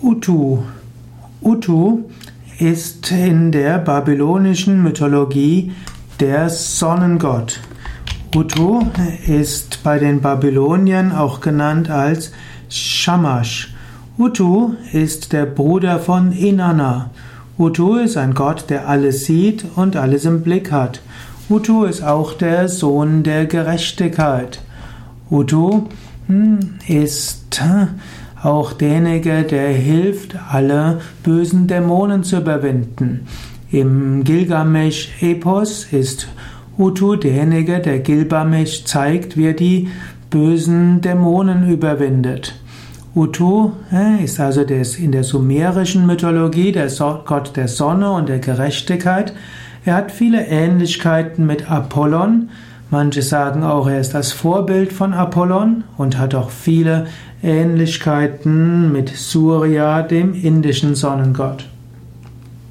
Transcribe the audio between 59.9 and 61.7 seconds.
dem indischen Sonnengott.